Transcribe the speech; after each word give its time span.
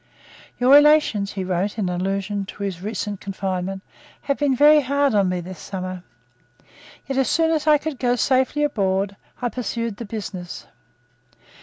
"Your 0.59 0.73
relations," 0.73 1.33
he 1.33 1.43
wrote, 1.43 1.77
in 1.77 1.87
allusion 1.87 2.45
to 2.47 2.63
his 2.63 2.81
recent 2.81 3.21
confinement, 3.21 3.83
"have 4.23 4.39
been 4.39 4.55
very 4.55 4.81
hard 4.81 5.13
on 5.13 5.29
me 5.29 5.41
this 5.41 5.57
last 5.59 5.67
summer. 5.67 6.03
Yet, 7.07 7.19
as 7.19 7.29
soon 7.29 7.51
as 7.51 7.67
I 7.67 7.77
could 7.77 7.99
go 7.99 8.15
safely 8.15 8.63
abroad, 8.63 9.15
I 9.43 9.49
pursued 9.49 9.97
the 9.97 10.05
business." 10.05 10.65